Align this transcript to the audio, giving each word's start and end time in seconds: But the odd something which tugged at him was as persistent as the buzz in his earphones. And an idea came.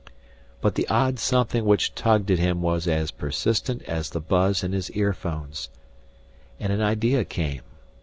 But 0.61 0.73
the 0.73 0.87
odd 0.87 1.19
something 1.19 1.63
which 1.63 1.93
tugged 1.93 2.31
at 2.31 2.39
him 2.39 2.63
was 2.63 2.87
as 2.87 3.11
persistent 3.11 3.83
as 3.83 4.09
the 4.09 4.19
buzz 4.19 4.63
in 4.63 4.71
his 4.73 4.89
earphones. 4.93 5.69
And 6.59 6.73
an 6.73 6.81
idea 6.81 7.23
came. 7.23 7.61